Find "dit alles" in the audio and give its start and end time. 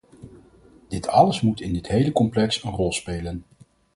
0.87-1.41